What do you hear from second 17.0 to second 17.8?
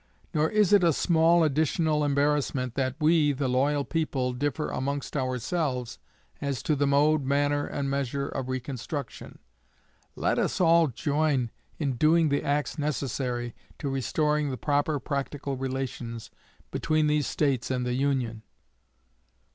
these States